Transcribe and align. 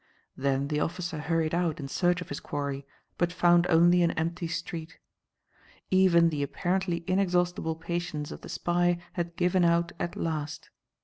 Then 0.35 0.69
the 0.69 0.79
officer 0.79 1.19
hurried 1.19 1.53
out 1.53 1.79
in 1.79 1.87
search 1.87 2.21
of 2.21 2.29
his 2.29 2.39
quarry, 2.39 2.87
but 3.19 3.31
found 3.31 3.67
only 3.69 4.01
an 4.01 4.09
empty 4.13 4.47
street. 4.47 4.97
Even 5.91 6.29
the 6.29 6.41
apparently 6.41 7.03
inexhaustible 7.05 7.75
patience 7.75 8.31
of 8.31 8.41
the 8.41 8.49
spy 8.49 8.97
had 9.13 9.35
given 9.35 9.63
out 9.63 9.91
at 9.99 10.15
last. 10.15 10.71